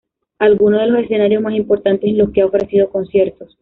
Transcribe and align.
Algunos 0.39 0.81
de 0.81 0.87
los 0.87 1.03
escenarios 1.03 1.43
más 1.43 1.53
importantes 1.53 2.09
en 2.09 2.17
los 2.17 2.31
que 2.31 2.41
ha 2.41 2.47
ofrecido 2.47 2.89
conciertos. 2.89 3.59